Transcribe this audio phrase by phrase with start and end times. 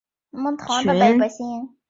[0.31, 1.77] 而凤宝钗则为他买来了连衣裙。